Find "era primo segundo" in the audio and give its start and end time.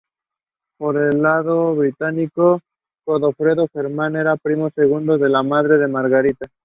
4.15-5.19